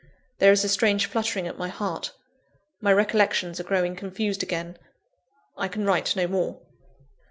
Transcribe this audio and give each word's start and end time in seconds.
There 0.39 0.51
is 0.51 0.63
a 0.63 0.67
strange 0.67 1.05
fluttering 1.05 1.45
at 1.47 1.59
my 1.59 1.67
heart; 1.67 2.11
my 2.81 2.91
recollections 2.91 3.59
are 3.59 3.63
growing 3.63 3.95
confused 3.95 4.41
again 4.41 4.79
I 5.55 5.67
can 5.67 5.85
write 5.85 6.15
no 6.15 6.25
more. 6.25 6.59